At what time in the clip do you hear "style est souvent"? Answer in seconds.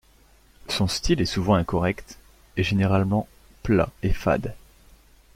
0.87-1.53